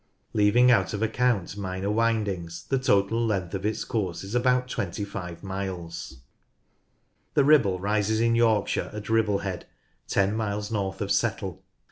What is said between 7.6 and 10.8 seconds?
rises in Yorkshire at Ribblehead, ten miles